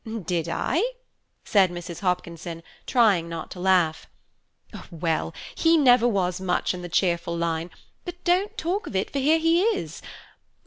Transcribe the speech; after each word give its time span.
"Did 0.25 0.49
I?" 0.49 0.81
said 1.45 1.69
Mrs. 1.69 1.99
Hopkinson, 1.99 2.63
trying 2.87 3.29
not 3.29 3.51
to 3.51 3.59
laugh. 3.59 4.07
"Well, 4.89 5.31
he 5.53 5.77
never 5.77 6.07
was 6.07 6.41
much 6.41 6.73
in 6.73 6.81
the 6.81 6.89
cheerful 6.89 7.37
line; 7.37 7.69
but 8.03 8.15
don't 8.23 8.57
talk 8.57 8.87
of 8.87 8.95
it, 8.95 9.11
for 9.11 9.19
here 9.19 9.37
he 9.37 9.61
is. 9.61 10.01